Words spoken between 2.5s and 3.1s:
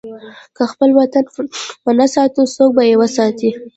څوک به یې